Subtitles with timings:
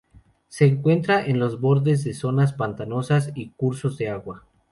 [0.47, 4.47] Se encuentra en los bordes de zonas pantanosas y cursos de agua.